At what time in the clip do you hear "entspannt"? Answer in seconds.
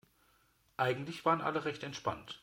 1.83-2.39